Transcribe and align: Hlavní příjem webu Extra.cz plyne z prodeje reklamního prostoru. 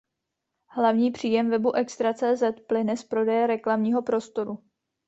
Hlavní 0.69 1.11
příjem 1.11 1.49
webu 1.49 1.75
Extra.cz 1.75 2.43
plyne 2.67 2.97
z 2.97 3.03
prodeje 3.03 3.47
reklamního 3.47 4.01
prostoru. 4.01 4.59